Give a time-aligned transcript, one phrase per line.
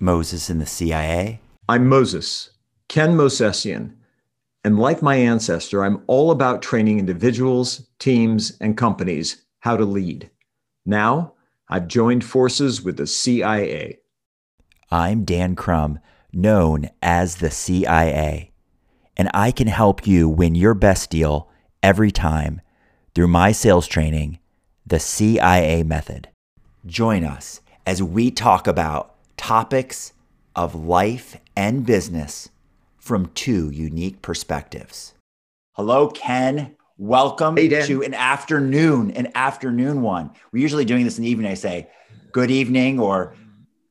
[0.00, 1.40] Moses in the CIA.
[1.68, 2.50] I'm Moses,
[2.88, 3.94] Ken Mosesian.
[4.64, 10.30] And like my ancestor, I'm all about training individuals, teams, and companies how to lead.
[10.86, 11.34] Now,
[11.68, 13.98] I've joined forces with the CIA.
[14.90, 15.98] I'm Dan Crum,
[16.32, 18.52] known as the CIA,
[19.16, 21.50] and I can help you win your best deal
[21.82, 22.60] every time
[23.14, 24.38] through my sales training,
[24.86, 26.28] the CIA method.
[26.86, 30.12] Join us as we talk about topics
[30.54, 32.50] of life and business
[32.98, 35.14] from two unique perspectives.
[35.72, 36.76] Hello, Ken.
[36.98, 40.32] Welcome Hey, to an afternoon, an afternoon one.
[40.52, 41.50] We're usually doing this in the evening.
[41.50, 41.88] I say
[42.32, 43.34] good evening or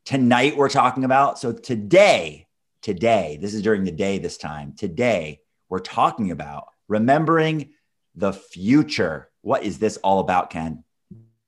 [0.03, 1.39] tonight we're talking about.
[1.39, 2.45] So today,
[2.81, 4.73] today, this is during the day this time.
[4.73, 7.71] Today, we're talking about remembering
[8.13, 9.29] the future.
[9.41, 10.83] What is this all about, Ken?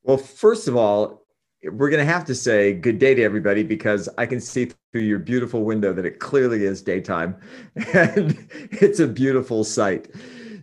[0.04, 1.26] Well, first of all,
[1.64, 5.02] we're going to have to say good day to everybody because I can see through
[5.02, 7.36] your beautiful window that it clearly is daytime
[7.94, 10.10] and it's a beautiful sight.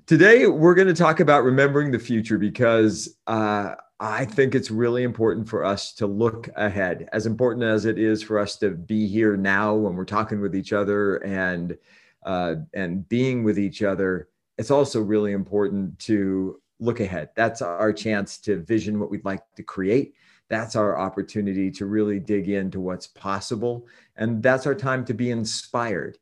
[0.07, 5.03] Today, we're going to talk about remembering the future because uh, I think it's really
[5.03, 9.09] important for us to look ahead, as important as it is for us to be
[9.09, 11.77] here now when we're talking with each other and
[12.25, 14.29] uh, and being with each other.
[14.59, 17.31] It's also really important to look ahead.
[17.35, 20.15] That's our chance to vision what we'd like to create.
[20.49, 23.87] That's our opportunity to really dig into what's possible.
[24.17, 26.19] And that's our time to be inspired.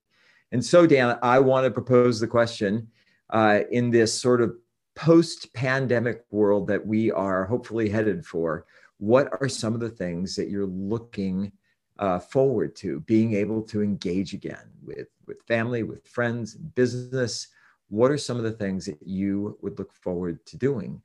[0.53, 2.89] And so, Dan, I want to propose the question
[3.31, 4.55] uh, in this sort of
[4.95, 8.67] post pandemic world that we are hopefully headed for.
[8.99, 11.53] What are some of the things that you're looking
[11.99, 17.49] uh, forward to being able to engage again with, with family, with friends, business?
[17.89, 21.03] What are some of the things that you would look forward to doing?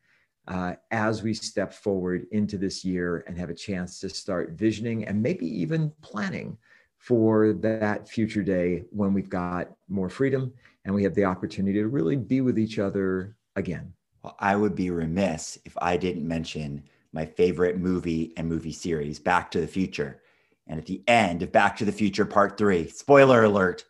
[0.47, 5.05] Uh, as we step forward into this year and have a chance to start visioning
[5.05, 6.57] and maybe even planning
[6.97, 10.51] for that future day when we've got more freedom
[10.85, 13.93] and we have the opportunity to really be with each other again.
[14.23, 16.83] Well, I would be remiss if I didn't mention
[17.13, 20.21] my favorite movie and movie series, Back to the Future.
[20.67, 23.85] And at the end of Back to the Future Part Three, spoiler alert,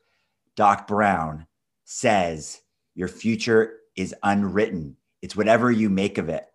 [0.56, 1.48] Doc Brown
[1.84, 2.62] says,
[2.96, 4.96] Your future is unwritten.
[5.22, 6.46] It's whatever you make of it.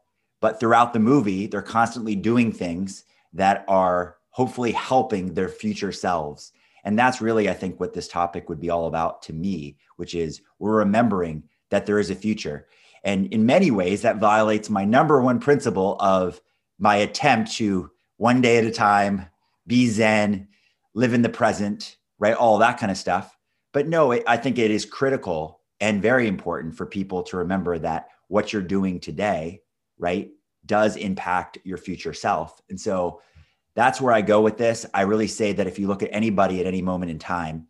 [0.40, 6.52] But throughout the movie, they're constantly doing things that are hopefully helping their future selves.
[6.84, 10.14] And that's really, I think, what this topic would be all about to me, which
[10.14, 12.66] is we're remembering that there is a future.
[13.04, 16.40] And in many ways, that violates my number one principle of
[16.78, 19.26] my attempt to one day at a time
[19.66, 20.48] be Zen,
[20.94, 22.34] live in the present, right?
[22.34, 23.36] All that kind of stuff.
[23.72, 27.78] But no, it, I think it is critical and very important for people to remember
[27.78, 29.62] that what you're doing today,
[29.98, 30.30] right,
[30.66, 32.60] does impact your future self.
[32.70, 33.20] And so
[33.74, 34.86] that's where I go with this.
[34.94, 37.66] I really say that if you look at anybody at any moment in time,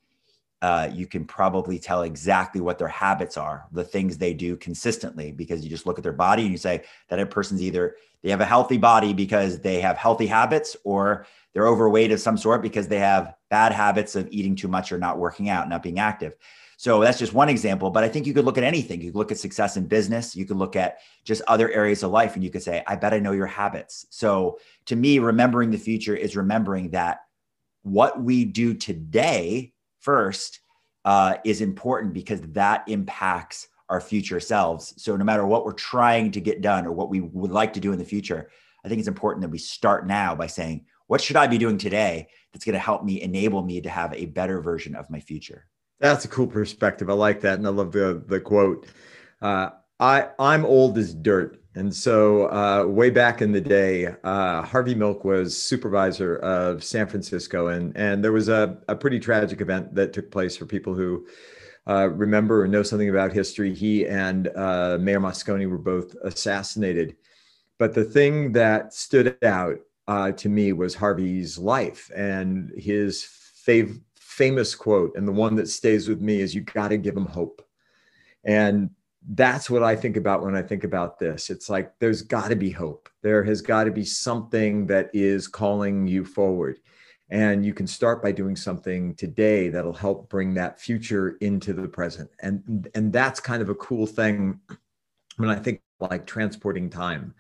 [0.62, 5.30] uh, you can probably tell exactly what their habits are, the things they do consistently,
[5.30, 8.30] because you just look at their body and you say that a person's either they
[8.30, 12.62] have a healthy body because they have healthy habits, or they're overweight of some sort
[12.62, 16.00] because they have bad habits of eating too much or not working out, not being
[16.00, 16.32] active.
[16.76, 19.00] So that's just one example, but I think you could look at anything.
[19.00, 20.34] You could look at success in business.
[20.34, 23.14] You could look at just other areas of life and you could say, I bet
[23.14, 24.06] I know your habits.
[24.10, 27.20] So to me, remembering the future is remembering that
[27.82, 30.58] what we do today first
[31.04, 35.00] uh, is important because that impacts our future selves.
[35.00, 37.80] So no matter what we're trying to get done or what we would like to
[37.80, 38.50] do in the future,
[38.84, 41.78] I think it's important that we start now by saying, what should I be doing
[41.78, 45.20] today that's going to help me enable me to have a better version of my
[45.20, 45.66] future?
[46.00, 47.08] That's a cool perspective.
[47.08, 47.58] I like that.
[47.58, 48.86] And I love the, the quote.
[49.40, 49.70] Uh,
[50.00, 51.60] I, I'm old as dirt.
[51.76, 57.08] And so, uh, way back in the day, uh, Harvey Milk was supervisor of San
[57.08, 60.94] Francisco, and and there was a, a pretty tragic event that took place for people
[60.94, 61.26] who
[61.88, 63.74] uh, remember or know something about history.
[63.74, 67.16] He and uh, Mayor Moscone were both assassinated,
[67.76, 73.24] but the thing that stood out uh, to me was Harvey's life and his
[73.66, 77.14] fav- famous quote, and the one that stays with me is, "You got to give
[77.14, 77.62] them hope,"
[78.44, 78.90] and
[79.30, 81.48] that's what I think about when I think about this.
[81.50, 83.08] It's like there's got to be hope.
[83.22, 86.78] There has got to be something that is calling you forward.
[87.30, 91.88] And you can start by doing something today that'll help bring that future into the
[91.88, 92.30] present.
[92.40, 94.60] And, and that's kind of a cool thing
[95.38, 97.34] when I think like transporting time.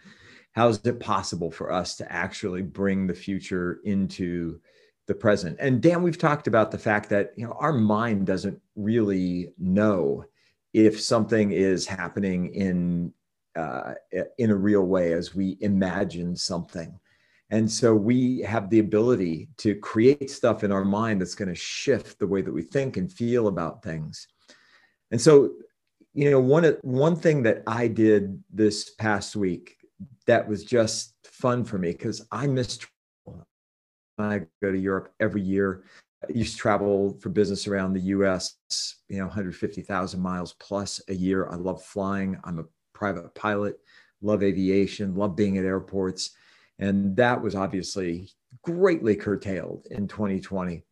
[0.54, 4.60] How is it possible for us to actually bring the future into
[5.06, 5.56] the present?
[5.60, 10.24] And Dan, we've talked about the fact that you know our mind doesn't really know
[10.72, 13.12] if something is happening in
[13.56, 13.94] uh,
[14.38, 16.98] in a real way as we imagine something
[17.50, 21.54] And so we have the ability to create stuff in our mind that's going to
[21.54, 24.26] shift the way that we think and feel about things.
[25.12, 25.50] And so,
[26.14, 29.76] you know, one one thing that I did this past week
[30.26, 33.46] that was just fun for me because I miss travel.
[34.18, 35.84] I go to Europe every year.
[36.22, 38.56] I used to travel for business around the US,
[39.08, 41.48] you know, 150,000 miles plus a year.
[41.50, 42.38] I love flying.
[42.44, 42.64] I'm a
[42.94, 43.78] private pilot,
[44.22, 46.30] love aviation, love being at airports.
[46.78, 48.30] And that was obviously
[48.62, 50.84] greatly curtailed in 2020.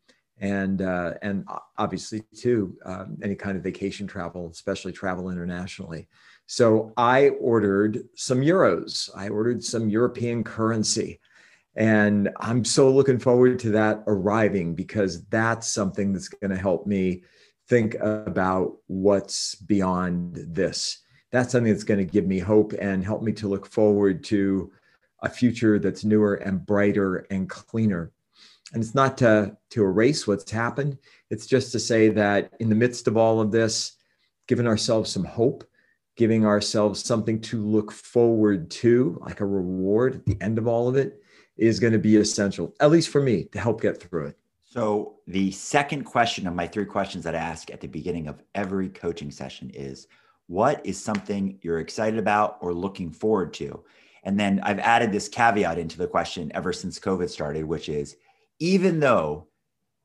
[0.42, 1.46] And, uh, and
[1.78, 6.08] obviously, too, um, any kind of vacation travel, especially travel internationally.
[6.46, 9.08] So I ordered some euros.
[9.16, 11.20] I ordered some European currency.
[11.76, 16.86] And I'm so looking forward to that arriving because that's something that's going to help
[16.86, 17.22] me
[17.68, 20.98] think about what's beyond this.
[21.30, 24.72] That's something that's going to give me hope and help me to look forward to
[25.22, 28.10] a future that's newer and brighter and cleaner.
[28.72, 30.98] And it's not to, to erase what's happened,
[31.30, 33.96] it's just to say that in the midst of all of this,
[34.48, 35.64] giving ourselves some hope,
[36.16, 40.88] giving ourselves something to look forward to, like a reward at the end of all
[40.88, 41.22] of it,
[41.56, 44.38] is going to be essential, at least for me, to help get through it.
[44.64, 48.42] So, the second question of my three questions that I ask at the beginning of
[48.54, 50.06] every coaching session is
[50.46, 53.84] what is something you're excited about or looking forward to?
[54.24, 58.16] And then I've added this caveat into the question ever since COVID started, which is
[58.62, 59.48] even though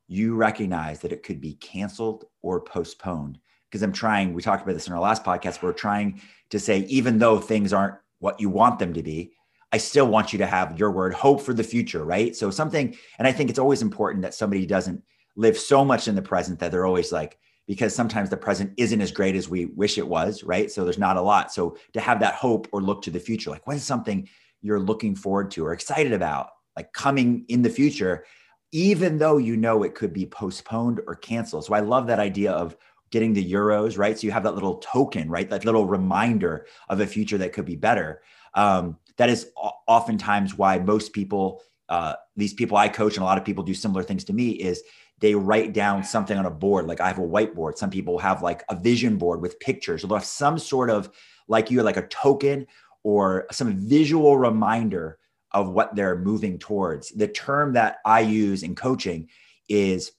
[0.07, 3.37] you recognize that it could be canceled or postponed,
[3.69, 6.19] because I'm trying, we talked about this in our last podcast, we're trying
[6.49, 9.31] to say, even though things aren't what you want them to be,
[9.71, 12.35] I still want you to have your word hope for the future, right?
[12.35, 15.03] So something, and I think it's always important that somebody doesn't
[15.35, 17.37] live so much in the present that they're always like,
[17.67, 20.71] because sometimes the present isn't as great as we wish it was, right?
[20.71, 21.53] So there's not a lot.
[21.53, 24.27] So to have that hope or look to the future, like what is something
[24.63, 28.25] you're looking forward to or excited about, like coming in the future,
[28.71, 31.65] even though you know it could be postponed or canceled.
[31.65, 32.75] So I love that idea of
[33.09, 34.17] getting the euros, right?
[34.17, 35.49] So you have that little token, right?
[35.49, 38.21] That little reminder of a future that could be better.
[38.53, 39.51] Um, that is
[39.87, 43.73] oftentimes why most people, uh, these people I coach, and a lot of people do
[43.73, 44.83] similar things to me, is
[45.19, 46.85] they write down something on a board.
[46.85, 47.77] Like I have a whiteboard.
[47.77, 50.01] Some people have like a vision board with pictures.
[50.01, 51.09] They'll have some sort of
[51.47, 52.67] like you, like a token
[53.03, 55.17] or some visual reminder
[55.51, 57.09] of what they're moving towards.
[57.11, 59.29] The term that I use in coaching
[59.69, 60.11] is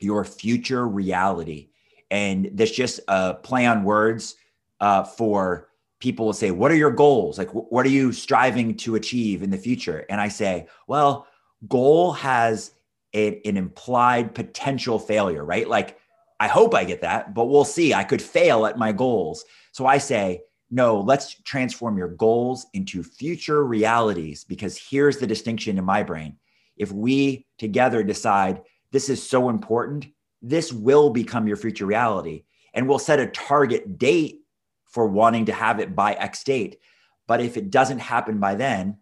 [0.00, 1.68] your future reality.
[2.10, 4.36] And there's just a play on words
[4.80, 5.68] uh, for
[6.00, 7.38] people will say, What are your goals?
[7.38, 10.04] Like, what are you striving to achieve in the future?
[10.10, 11.26] And I say, Well,
[11.68, 12.72] goal has
[13.14, 15.68] a, an implied potential failure, right?
[15.68, 15.98] Like,
[16.40, 17.94] I hope I get that, but we'll see.
[17.94, 19.44] I could fail at my goals.
[19.70, 20.42] So I say,
[20.72, 26.38] no, let's transform your goals into future realities because here's the distinction in my brain.
[26.78, 30.06] If we together decide this is so important,
[30.40, 32.44] this will become your future reality.
[32.72, 34.40] And we'll set a target date
[34.86, 36.78] for wanting to have it by X date.
[37.26, 38.96] But if it doesn't happen by then,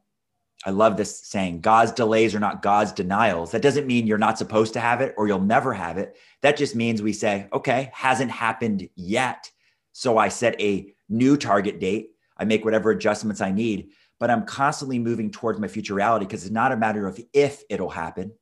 [0.67, 3.53] I love this saying God's delays are not God's denials.
[3.53, 6.17] That doesn't mean you're not supposed to have it or you'll never have it.
[6.43, 9.49] That just means we say, okay, hasn't happened yet.
[9.93, 12.13] So I set a new target date.
[12.39, 16.45] I make whatever adjustments I need, but I'm constantly moving towards my future reality because
[16.45, 18.33] it's not a matter of if it'll happen.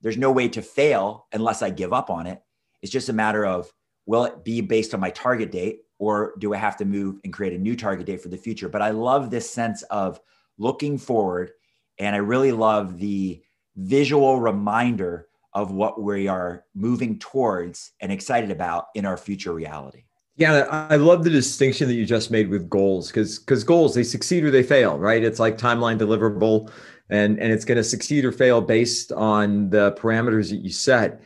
[0.00, 2.40] There's no way to fail unless I give up on it.
[2.82, 3.72] It's just a matter of
[4.06, 7.32] will it be based on my target date or do I have to move and
[7.32, 8.68] create a new target date for the future?
[8.68, 10.20] But I love this sense of
[10.56, 11.50] looking forward
[11.98, 13.42] and I really love the
[13.76, 20.04] visual reminder of what we are moving towards and excited about in our future reality.
[20.38, 24.04] Yeah, I love the distinction that you just made with goals because because goals they
[24.04, 25.22] succeed or they fail, right?
[25.22, 26.70] It's like timeline deliverable,
[27.10, 31.20] and and it's going to succeed or fail based on the parameters that you set.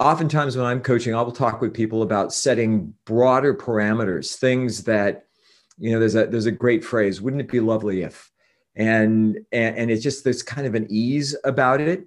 [0.00, 5.26] Oftentimes, when I'm coaching, I will talk with people about setting broader parameters, things that
[5.78, 6.00] you know.
[6.00, 7.20] There's a there's a great phrase.
[7.22, 8.30] Wouldn't it be lovely if?
[8.78, 12.06] and and, and it's just this kind of an ease about it.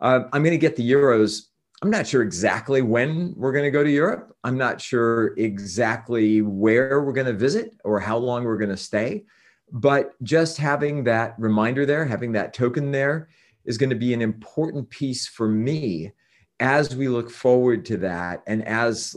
[0.00, 1.42] Uh, I'm going to get the euros.
[1.82, 4.34] I'm not sure exactly when we're going to go to Europe.
[4.44, 8.76] I'm not sure exactly where we're going to visit or how long we're going to
[8.76, 9.24] stay.
[9.72, 13.28] But just having that reminder there, having that token there,
[13.64, 16.12] is going to be an important piece for me
[16.60, 18.42] as we look forward to that.
[18.46, 19.14] And as,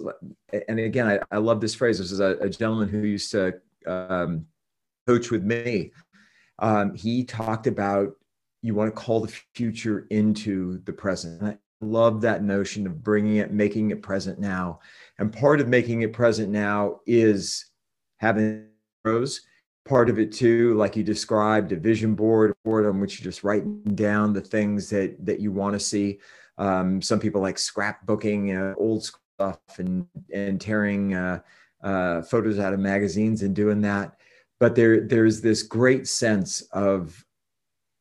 [0.67, 1.99] and again, I, I love this phrase.
[1.99, 3.53] This is a, a gentleman who used to
[3.87, 4.45] um,
[5.07, 5.91] coach with me
[6.59, 8.11] um, he talked about
[8.61, 11.57] you want to call the future into the present.
[11.81, 14.79] Love that notion of bringing it, making it present now.
[15.17, 17.65] And part of making it present now is
[18.17, 18.65] having
[19.03, 19.41] pros.
[19.89, 23.43] part of it too, like you described, a vision board, board on which you're just
[23.43, 26.19] writing down the things that that you want to see.
[26.57, 31.39] Um, some people like scrapbooking uh, old stuff and and tearing uh,
[31.83, 34.15] uh, photos out of magazines and doing that.
[34.59, 37.25] But there there's this great sense of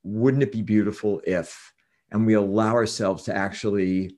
[0.05, 1.73] wouldn't it be beautiful if,
[2.11, 4.17] and we allow ourselves to actually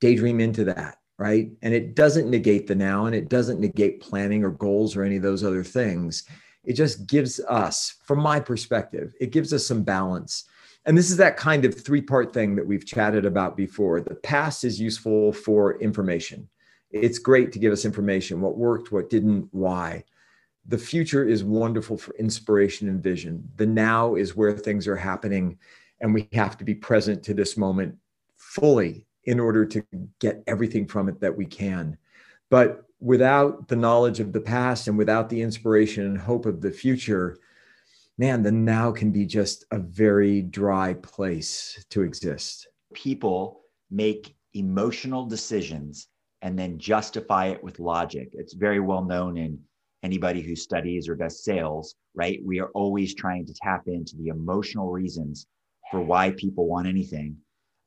[0.00, 1.50] daydream into that right?
[1.62, 5.16] And it doesn't negate the now and it doesn't negate planning or goals or any
[5.16, 6.24] of those other things.
[6.64, 10.44] It just gives us, from my perspective, it gives us some balance.
[10.84, 14.00] And this is that kind of three part thing that we've chatted about before.
[14.00, 16.48] The past is useful for information.
[16.90, 20.04] It's great to give us information what worked, what didn't, why.
[20.68, 23.48] The future is wonderful for inspiration and vision.
[23.56, 25.58] The now is where things are happening,
[26.00, 27.96] and we have to be present to this moment
[28.36, 29.84] fully in order to
[30.20, 31.96] get everything from it that we can.
[32.50, 36.70] But without the knowledge of the past and without the inspiration and hope of the
[36.70, 37.38] future,
[38.18, 42.68] man, the now can be just a very dry place to exist.
[42.94, 46.08] People make emotional decisions
[46.42, 48.28] and then justify it with logic.
[48.32, 49.58] It's very well known in
[50.02, 52.40] anybody who studies or does sales, right?
[52.44, 55.46] We are always trying to tap into the emotional reasons
[55.90, 57.36] for why people want anything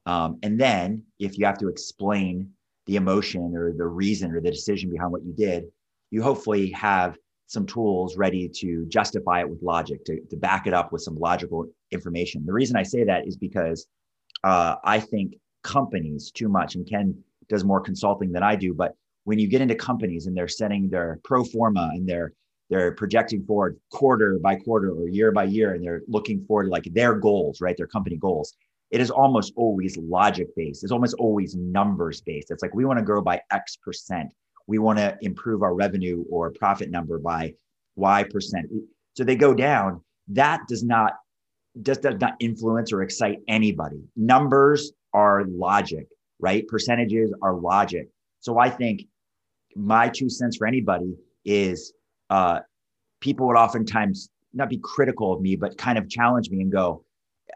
[0.10, 2.50] um, and then if you have to explain
[2.88, 5.65] the emotion or the reason or the decision behind what you did,
[6.10, 7.15] you hopefully have
[7.46, 11.15] some tools ready to justify it with logic, to, to back it up with some
[11.15, 12.44] logical information.
[12.44, 13.86] The reason I say that is because
[14.44, 17.15] uh, I think companies too much, and Ken
[17.48, 20.89] does more consulting than I do, but when you get into companies and they're setting
[20.89, 22.34] their pro forma and they're
[22.70, 26.84] they're projecting forward quarter by quarter or year by year and they're looking forward like
[26.94, 28.56] their goals right their company goals
[28.92, 30.84] it is almost always logic based.
[30.84, 32.50] It's almost always numbers based.
[32.50, 34.34] It's like we want to grow by X percent.
[34.68, 37.54] We want to improve our revenue or profit number by
[37.96, 38.68] Y percent.
[39.16, 40.02] So they go down.
[40.30, 41.14] That does not
[41.82, 44.02] just does not influence or excite anybody.
[44.16, 46.08] Numbers are logic,
[46.40, 46.68] right?
[46.68, 48.10] Percentages are logic.
[48.40, 49.04] So I think
[49.76, 51.94] my two cents for anybody is
[52.29, 52.59] uh,
[53.19, 57.03] people would oftentimes not be critical of me, but kind of challenge me and go,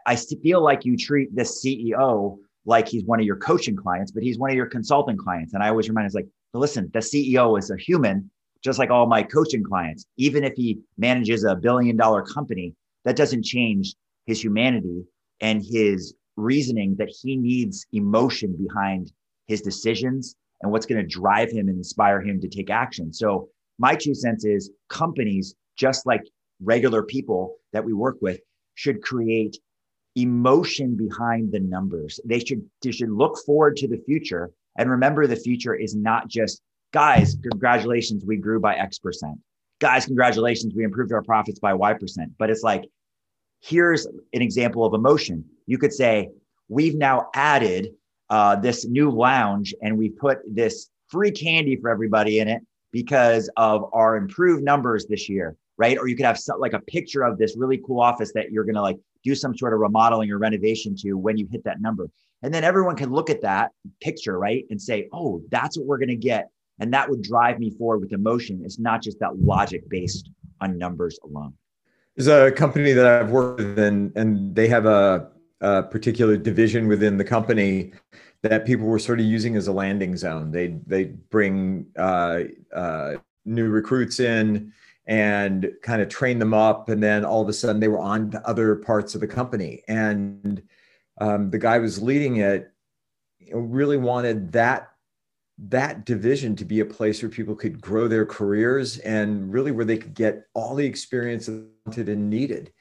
[0.06, 4.22] I feel like you treat this CEO like he's one of your coaching clients, but
[4.22, 5.54] he's one of your consulting clients.
[5.54, 8.30] And I always remind us like, listen, the CEO is a human,
[8.62, 10.06] just like all my coaching clients.
[10.16, 13.94] Even if he manages a billion dollar company, that doesn't change
[14.26, 15.04] his humanity
[15.40, 19.12] and his reasoning that he needs emotion behind
[19.46, 23.12] his decisions and what's going to drive him and inspire him to take action.
[23.12, 26.22] So my two cents is companies, just like
[26.62, 28.40] regular people that we work with,
[28.74, 29.58] should create
[30.16, 32.20] emotion behind the numbers.
[32.24, 36.28] They should they should look forward to the future and remember the future is not
[36.28, 36.62] just
[36.92, 39.38] guys, congratulations, we grew by X percent.
[39.80, 42.32] Guys, congratulations, we improved our profits by Y percent.
[42.38, 42.84] But it's like,
[43.60, 45.44] here's an example of emotion.
[45.66, 46.28] You could say,
[46.68, 47.88] we've now added
[48.30, 52.62] uh, this new lounge and we put this free candy for everybody in it
[52.94, 55.98] because of our improved numbers this year, right?
[55.98, 58.62] Or you could have some, like a picture of this really cool office that you're
[58.62, 61.80] going to like do some sort of remodeling or renovation to when you hit that
[61.80, 62.08] number.
[62.44, 64.64] And then everyone can look at that picture, right?
[64.70, 66.50] And say, oh, that's what we're going to get.
[66.78, 68.62] And that would drive me forward with emotion.
[68.64, 71.54] It's not just that logic based on numbers alone.
[72.14, 76.86] There's a company that I've worked with, and, and they have a, a particular division
[76.86, 77.92] within the company
[78.44, 80.50] that people were sort of using as a landing zone.
[80.50, 82.40] They they bring uh,
[82.74, 83.14] uh,
[83.46, 84.72] new recruits in
[85.06, 86.90] and kind of train them up.
[86.90, 89.82] And then all of a sudden they were on to other parts of the company.
[89.88, 90.62] And
[91.20, 92.70] um, the guy who was leading it
[93.52, 94.90] really wanted that
[95.56, 99.84] that division to be a place where people could grow their careers and really where
[99.84, 101.48] they could get all the experience
[101.86, 102.72] wanted and needed.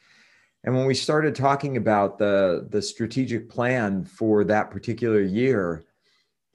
[0.64, 5.84] And when we started talking about the, the strategic plan for that particular year,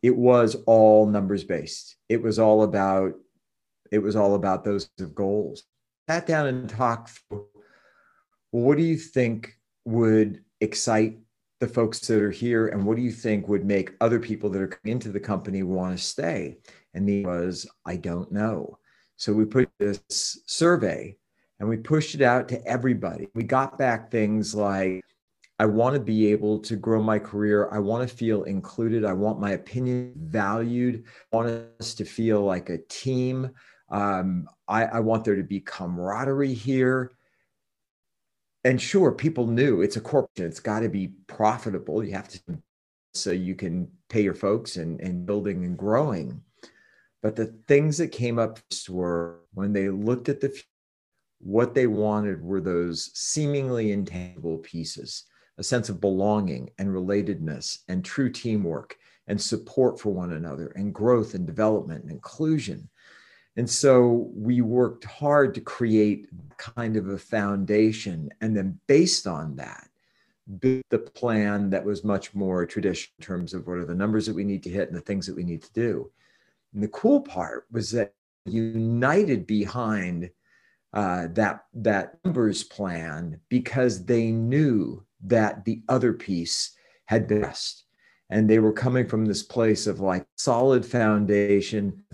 [0.03, 1.97] it was all numbers based.
[2.09, 3.15] It was all about
[3.91, 5.65] it was all about those goals.
[6.09, 7.47] Sat down and talked through
[8.51, 11.19] what do you think would excite
[11.61, 14.63] the folks that are here and what do you think would make other people that
[14.63, 16.57] are coming into the company want to stay
[16.95, 18.79] and the was i don't know
[19.17, 20.01] so we put this
[20.47, 21.17] survey
[21.61, 25.05] and we pushed it out to everybody we got back things like
[25.59, 29.13] i want to be able to grow my career i want to feel included i
[29.13, 31.49] want my opinion valued i want
[31.81, 33.51] us to feel like a team
[33.91, 37.13] um, I, I want there to be camaraderie here.
[38.65, 40.47] And sure, people knew it's a corporation.
[40.47, 42.05] It's got to be profitable.
[42.05, 42.41] You have to,
[43.15, 46.43] so you can pay your folks and, and building and growing.
[47.23, 50.61] But the things that came up were when they looked at the
[51.41, 55.25] what they wanted were those seemingly intangible pieces
[55.59, 60.95] a sense of belonging and relatedness and true teamwork and support for one another and
[60.95, 62.89] growth and development and inclusion.
[63.57, 68.31] And so we worked hard to create kind of a foundation.
[68.41, 69.89] And then based on that,
[70.61, 74.27] built the plan that was much more traditional in terms of what are the numbers
[74.27, 76.11] that we need to hit and the things that we need to do.
[76.73, 78.15] And the cool part was that
[78.47, 80.31] united behind
[80.93, 86.73] uh, that that numbers plan because they knew that the other piece
[87.07, 87.85] had been best
[88.31, 92.05] and they were coming from this place of like solid foundation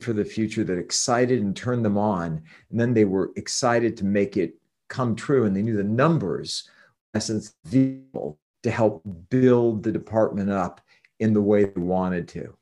[0.00, 2.42] for the future that excited and turned them on.
[2.70, 4.54] And then they were excited to make it
[4.88, 5.44] come true.
[5.44, 6.68] And they knew the numbers
[7.14, 10.80] essence vehicle to help build the department up
[11.18, 12.54] in the way they wanted to.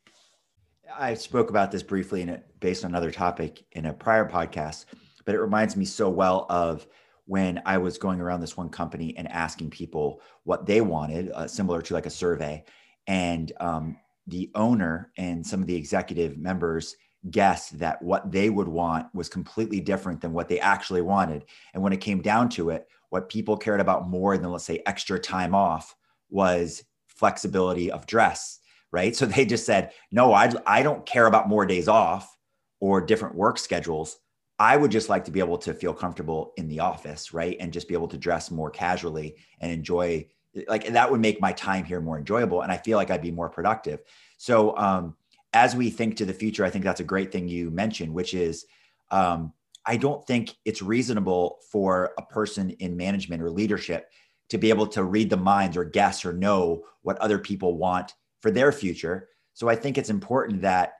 [0.96, 4.84] I spoke about this briefly in it based on another topic in a prior podcast
[5.24, 6.86] but it reminds me so well of
[7.26, 11.46] when I was going around this one company and asking people what they wanted, uh,
[11.46, 12.64] similar to like a survey.
[13.06, 16.96] And um, the owner and some of the executive members
[17.30, 21.44] guessed that what they would want was completely different than what they actually wanted.
[21.72, 24.82] And when it came down to it, what people cared about more than, let's say,
[24.86, 25.94] extra time off
[26.28, 28.58] was flexibility of dress,
[28.90, 29.14] right?
[29.16, 32.36] So they just said, no, I, I don't care about more days off
[32.80, 34.18] or different work schedules.
[34.58, 37.56] I would just like to be able to feel comfortable in the office, right?
[37.58, 40.28] And just be able to dress more casually and enjoy
[40.68, 43.32] like that would make my time here more enjoyable and I feel like I'd be
[43.32, 44.00] more productive.
[44.36, 45.16] So um
[45.52, 48.34] as we think to the future, I think that's a great thing you mentioned, which
[48.34, 48.66] is
[49.10, 49.52] um
[49.86, 54.10] I don't think it's reasonable for a person in management or leadership
[54.48, 58.14] to be able to read the minds or guess or know what other people want
[58.40, 59.28] for their future.
[59.54, 60.94] So I think it's important that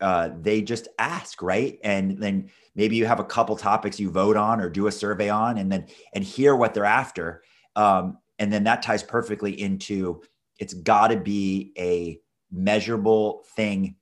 [0.00, 1.78] uh, they just ask, right?
[1.82, 5.28] And then maybe you have a couple topics you vote on or do a survey
[5.28, 7.42] on, and then and hear what they're after.
[7.76, 10.22] Um, and then that ties perfectly into
[10.58, 13.96] it's got to be a measurable thing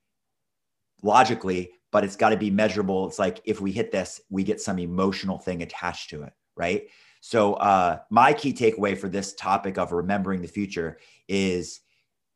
[1.03, 3.07] logically, but it's got to be measurable.
[3.07, 6.87] It's like if we hit this, we get some emotional thing attached to it, right?
[7.21, 11.81] So uh, my key takeaway for this topic of remembering the future is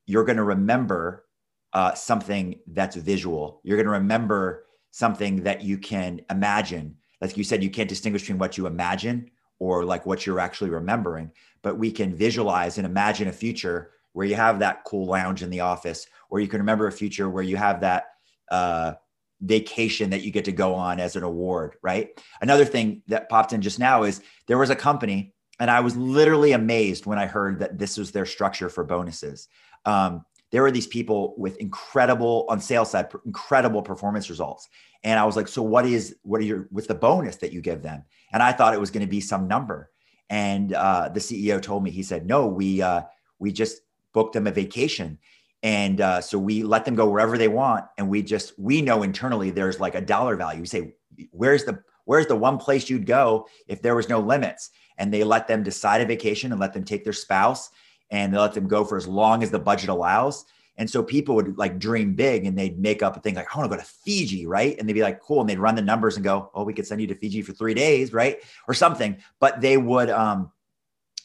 [0.05, 1.25] you're going to remember
[1.73, 3.61] uh, something that's visual.
[3.63, 6.97] You're going to remember something that you can imagine.
[7.21, 10.71] Like you said, you can't distinguish between what you imagine or like what you're actually
[10.71, 11.31] remembering,
[11.61, 15.49] but we can visualize and imagine a future where you have that cool lounge in
[15.49, 18.05] the office, or you can remember a future where you have that
[18.49, 18.93] uh,
[19.41, 22.09] vacation that you get to go on as an award, right?
[22.41, 25.95] Another thing that popped in just now is there was a company, and I was
[25.95, 29.47] literally amazed when I heard that this was their structure for bonuses.
[29.85, 34.69] Um, there were these people with incredible on sales side incredible performance results.
[35.03, 37.61] And i was like so what is what are your what's the bonus that you
[37.61, 38.03] give them?
[38.31, 39.89] And i thought it was going to be some number.
[40.29, 43.01] And uh, the ceo told me he said no we uh,
[43.39, 43.81] we just
[44.13, 45.17] booked them a vacation.
[45.63, 47.85] And uh, so we let them go wherever they want.
[47.97, 50.61] And we just we know internally there's like a dollar value.
[50.61, 50.95] We say
[51.31, 54.71] where's the where's the one place you'd go if there was no limits?
[54.97, 57.69] And they let them decide a vacation and let them take their spouse
[58.11, 60.45] and they let them go for as long as the budget allows.
[60.77, 63.57] And so people would like dream big and they'd make up a thing like, I
[63.57, 64.77] want to go to Fiji, right?
[64.77, 65.41] And they'd be like, cool.
[65.41, 67.53] And they'd run the numbers and go, oh, we could send you to Fiji for
[67.53, 68.39] three days, right?
[68.67, 69.17] Or something.
[69.39, 70.51] But they would, um,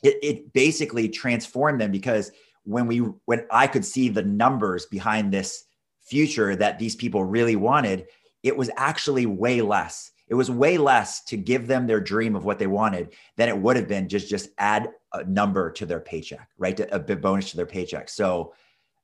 [0.03, 2.33] it, it basically transformed them because
[2.65, 5.65] when we, when I could see the numbers behind this
[6.03, 8.07] future that these people really wanted,
[8.43, 10.11] it was actually way less.
[10.29, 13.57] It was way less to give them their dream of what they wanted than it
[13.57, 16.79] would have been just just add a number to their paycheck, right?
[16.91, 18.09] A bit bonus to their paycheck.
[18.09, 18.55] So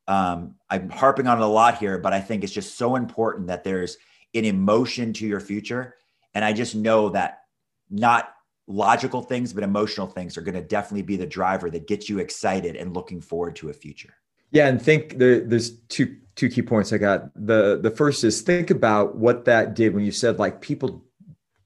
[0.09, 3.47] um, I'm harping on it a lot here, but I think it's just so important
[3.47, 3.97] that there's
[4.35, 5.97] an emotion to your future.
[6.35, 7.43] And I just know that
[7.91, 8.35] not
[8.67, 12.19] logical things, but emotional things are going to definitely be the driver that gets you
[12.19, 14.15] excited and looking forward to a future.
[14.51, 17.31] Yeah, and think there, there's two two key points I got.
[17.35, 21.05] The the first is think about what that did when you said like people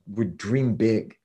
[0.09, 1.17] would dream big.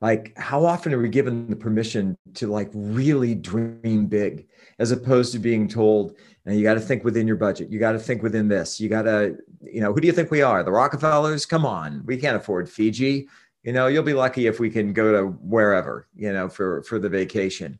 [0.00, 4.46] Like how often are we given the permission to like really dream big
[4.78, 7.70] as opposed to being told and you got to think within your budget.
[7.70, 8.80] You got to think within this.
[8.80, 10.62] You got to you know who do you think we are?
[10.62, 11.44] The rockefellers?
[11.44, 12.02] Come on.
[12.06, 13.28] We can't afford fiji.
[13.62, 16.98] You know you'll be lucky if we can go to wherever you know for for
[16.98, 17.78] the vacation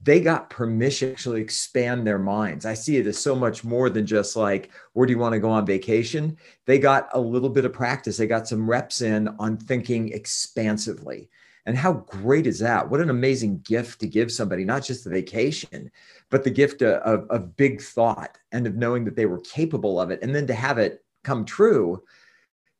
[0.00, 2.64] they got permission to expand their minds.
[2.64, 5.40] I see it as so much more than just like, where do you want to
[5.40, 6.36] go on vacation?
[6.66, 8.16] They got a little bit of practice.
[8.16, 11.28] They got some reps in on thinking expansively.
[11.66, 12.88] And how great is that?
[12.88, 15.90] What an amazing gift to give somebody, not just the vacation,
[16.30, 20.10] but the gift of, of big thought and of knowing that they were capable of
[20.10, 20.20] it.
[20.22, 22.02] And then to have it come true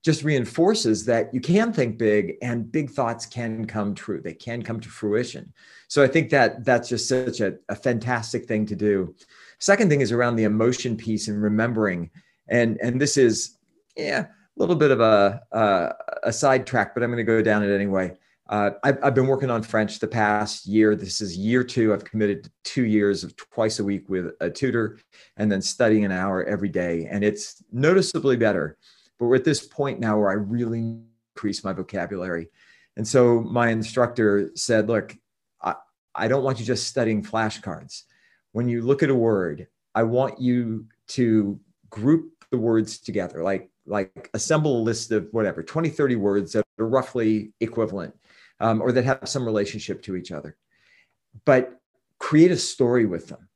[0.08, 4.22] just reinforces that you can think big and big thoughts can come true.
[4.22, 5.52] They can come to fruition.
[5.88, 9.14] So I think that that's just such a, a fantastic thing to do.
[9.58, 12.10] Second thing is around the emotion piece and remembering.
[12.48, 13.58] And, and this is,
[13.98, 15.92] yeah, a little bit of a, a,
[16.22, 18.16] a sidetrack, but I'm going to go down it anyway.
[18.48, 20.96] Uh, I've, I've, been working on French the past year.
[20.96, 21.92] This is year two.
[21.92, 25.00] I've committed to two years of twice a week with a tutor
[25.36, 27.06] and then studying an hour every day.
[27.10, 28.78] And it's noticeably better.
[29.18, 30.98] But we're at this point now where I really
[31.34, 32.48] increase my vocabulary.
[32.96, 35.16] And so my instructor said, look,
[35.62, 35.74] I,
[36.14, 38.02] I don't want you just studying flashcards.
[38.52, 43.70] When you look at a word, I want you to group the words together, like,
[43.86, 48.14] like assemble a list of whatever, 20, 30 words that are roughly equivalent
[48.60, 50.56] um, or that have some relationship to each other.
[51.44, 51.80] But
[52.18, 53.48] create a story with them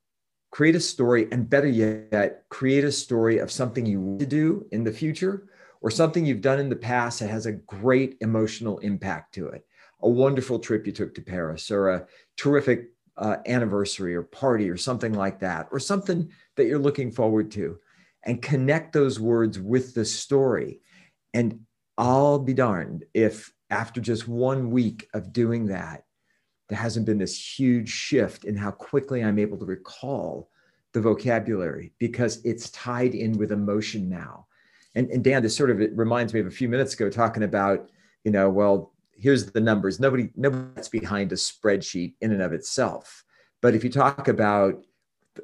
[0.53, 4.65] create a story and better yet create a story of something you want to do
[4.71, 5.49] in the future
[5.83, 9.67] or something you've done in the past that has a great emotional impact to it.
[10.01, 14.77] A wonderful trip you took to Paris, or a terrific uh, anniversary or party, or
[14.77, 17.79] something like that, or something that you're looking forward to,
[18.25, 20.81] and connect those words with the story.
[21.35, 21.61] And
[21.99, 26.05] I'll be darned if after just one week of doing that,
[26.69, 30.49] there hasn't been this huge shift in how quickly I'm able to recall
[30.93, 34.47] the vocabulary because it's tied in with emotion now
[34.95, 37.91] and, and Dan, this sort of reminds me of a few minutes ago talking about,
[38.25, 40.01] you know, well, here's the numbers.
[40.01, 43.25] Nobody, nobody's behind a spreadsheet in and of itself.
[43.61, 44.85] But if you talk about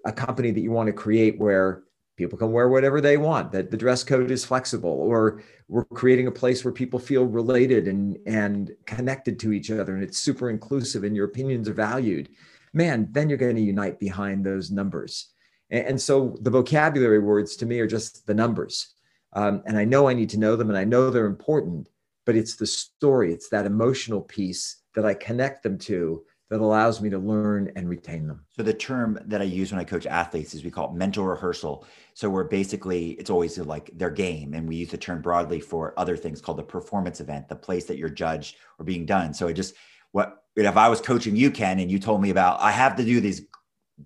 [0.04, 1.84] a company that you want to create where
[2.16, 6.26] people can wear whatever they want, that the dress code is flexible, or we're creating
[6.26, 10.50] a place where people feel related and, and connected to each other and it's super
[10.50, 12.28] inclusive and your opinions are valued,
[12.74, 15.32] man, then you're going to unite behind those numbers.
[15.70, 18.94] And, and so the vocabulary words to me are just the numbers.
[19.32, 21.88] Um, and I know I need to know them and I know they're important,
[22.26, 27.00] but it's the story, it's that emotional piece that I connect them to that allows
[27.00, 28.44] me to learn and retain them.
[28.50, 31.26] So the term that I use when I coach athletes is we call it mental
[31.26, 31.86] rehearsal.
[32.14, 35.92] So we're basically it's always like their game, and we use the term broadly for
[35.98, 39.34] other things called the performance event, the place that you're judged or being done.
[39.34, 39.74] So it just
[40.12, 43.04] what if I was coaching you, Ken, and you told me about I have to
[43.04, 43.42] do these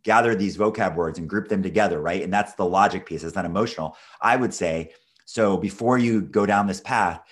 [0.03, 2.23] gather these vocab words and group them together, right?
[2.23, 3.23] And that's the logic piece.
[3.23, 3.97] It's not emotional.
[4.21, 4.91] I would say
[5.25, 7.23] so before you go down this path,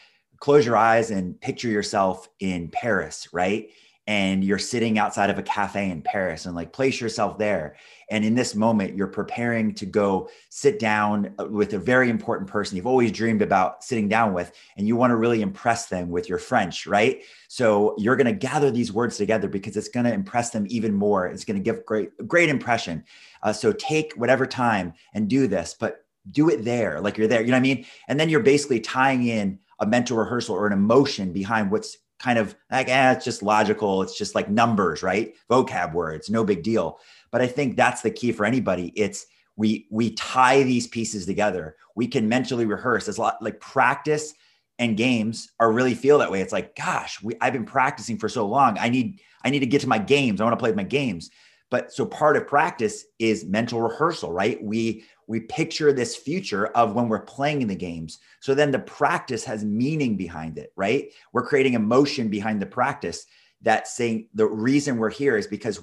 [0.41, 3.71] close your eyes and picture yourself in Paris, right?
[4.07, 7.77] And you're sitting outside of a cafe in Paris and like place yourself there.
[8.11, 12.77] And in this moment, you're preparing to go sit down with a very important person
[12.77, 16.29] you've always dreamed about sitting down with, and you want to really impress them with
[16.29, 17.23] your French, right?
[17.47, 20.93] So you're going to gather these words together because it's going to impress them even
[20.93, 21.27] more.
[21.27, 23.05] It's going to give great, great impression.
[23.45, 27.41] Uh, so take whatever time and do this, but do it there, like you're there.
[27.41, 27.87] You know what I mean?
[28.09, 32.39] And then you're basically tying in a mental rehearsal or an emotion behind what's kind
[32.39, 34.03] of like, eh, it's just logical.
[34.03, 35.35] It's just like numbers, right?
[35.51, 36.99] Vocab words, no big deal.
[37.31, 38.93] But I think that's the key for anybody.
[38.95, 41.77] It's we we tie these pieces together.
[41.95, 43.09] We can mentally rehearse.
[43.09, 44.35] It's a lot like practice
[44.79, 46.41] and games are really feel that way.
[46.41, 48.79] It's like, gosh, we, I've been practicing for so long.
[48.79, 50.41] I need I need to get to my games.
[50.41, 51.31] I want to play my games.
[51.71, 54.63] But so part of practice is mental rehearsal, right?
[54.63, 58.19] We we picture this future of when we're playing in the games.
[58.41, 61.13] So then the practice has meaning behind it, right?
[61.33, 63.27] We're creating emotion behind the practice
[63.63, 65.81] that saying the reason we're here is because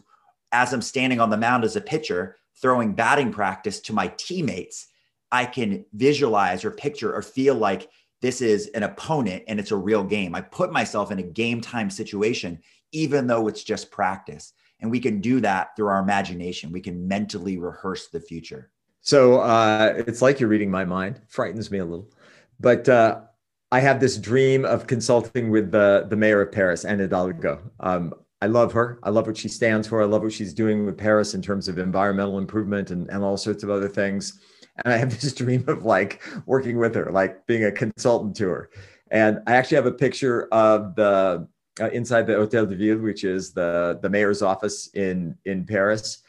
[0.51, 4.87] as I'm standing on the mound as a pitcher, throwing batting practice to my teammates,
[5.31, 7.89] I can visualize or picture or feel like
[8.21, 10.33] this is an opponent and it's a real game.
[10.35, 12.59] I put myself in a game time situation,
[12.91, 14.53] even though it's just practice.
[14.79, 16.71] And we can do that through our imagination.
[16.71, 18.71] We can mentally rehearse the future.
[19.01, 21.21] So uh, it's like you're reading my mind.
[21.27, 22.09] Frightens me a little,
[22.59, 23.21] but uh,
[23.71, 27.61] I have this dream of consulting with the the mayor of Paris, Anne Hidalgo.
[27.79, 28.99] Um, I love her.
[29.03, 30.01] I love what she stands for.
[30.01, 33.37] I love what she's doing with Paris in terms of environmental improvement and, and all
[33.37, 34.39] sorts of other things.
[34.83, 38.47] And I have this dream of like working with her, like being a consultant to
[38.49, 38.69] her.
[39.09, 41.47] And I actually have a picture of the
[41.79, 46.19] uh, inside the Hotel de Ville, which is the the mayor's office in in Paris.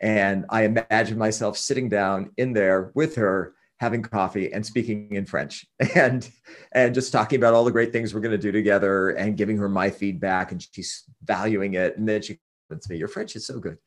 [0.00, 5.26] And I imagine myself sitting down in there with her, having coffee and speaking in
[5.26, 6.28] French and
[6.72, 9.56] and just talking about all the great things we're going to do together and giving
[9.56, 11.96] her my feedback and she's valuing it.
[11.96, 12.38] And then she
[12.68, 13.78] comments to me, Your French is so good.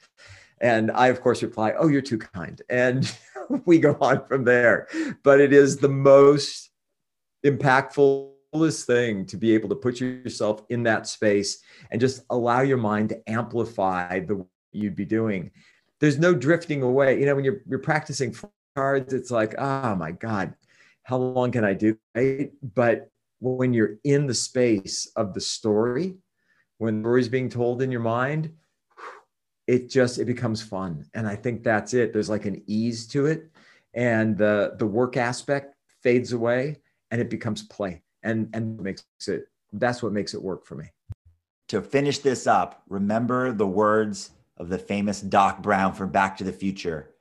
[0.62, 2.62] And I, of course, reply, Oh, you're too kind.
[2.70, 3.12] And
[3.66, 4.88] we go on from there.
[5.24, 6.70] But it is the most
[7.46, 8.32] impactful
[8.86, 11.60] thing to be able to put yourself in that space
[11.92, 15.52] and just allow your mind to amplify the you'd be doing
[16.00, 17.20] there's no drifting away.
[17.20, 18.36] You know, when you're you're practicing
[18.76, 20.54] cards, it's like, oh my God,
[21.04, 21.98] how long can I do?
[22.16, 22.52] Right?
[22.76, 23.10] But
[23.40, 26.16] when you're in the space of the story,
[26.78, 28.52] when the story's being told in your mind,
[29.68, 31.06] it just it becomes fun.
[31.14, 32.14] And I think that's it.
[32.14, 33.50] There's like an ease to it.
[33.94, 36.78] And the the work aspect fades away
[37.12, 38.04] and it becomes play.
[38.24, 40.86] And and makes it that's what makes it work for me.
[41.70, 46.44] To finish this up, remember the words of the famous Doc Brown from Back to
[46.44, 47.12] the Future.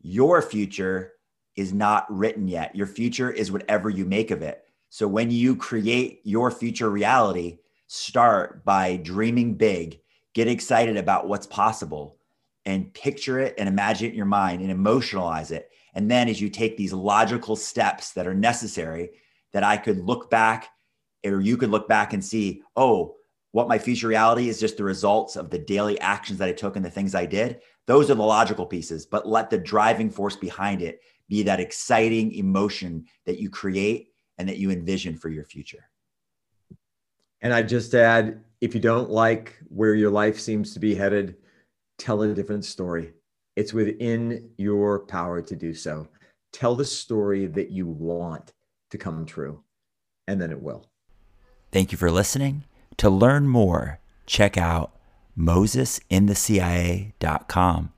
[0.00, 1.12] Your future
[1.56, 2.74] is not written yet.
[2.74, 4.64] Your future is whatever you make of it.
[4.88, 10.00] So when you create your future reality, start by dreaming big,
[10.32, 12.16] get excited about what's possible,
[12.64, 15.70] and picture it and imagine it in your mind and emotionalize it.
[15.94, 19.10] And then as you take these logical steps that are necessary,
[19.52, 20.68] that I could look back
[21.24, 23.16] or you could look back and see, oh,
[23.52, 26.76] what my future reality is just the results of the daily actions that I took
[26.76, 27.60] and the things I did.
[27.86, 32.32] Those are the logical pieces, but let the driving force behind it be that exciting
[32.32, 34.08] emotion that you create
[34.38, 35.90] and that you envision for your future.
[37.42, 41.36] And I just add if you don't like where your life seems to be headed,
[41.98, 43.14] tell a different story.
[43.56, 46.08] It's within your power to do so.
[46.52, 48.52] Tell the story that you want
[48.90, 49.62] to come true,
[50.26, 50.86] and then it will.
[51.72, 52.64] Thank you for listening.
[52.98, 54.92] To learn more, check out
[55.38, 57.92] mosesinthecia.com.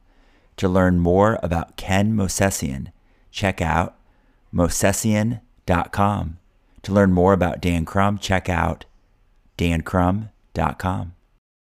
[0.59, 2.93] To learn more about Ken Mosesian,
[3.31, 3.97] check out
[4.55, 6.39] mosesian.com.
[6.83, 8.85] To learn more about Dan Crum, check out
[9.57, 11.15] dancrum.com.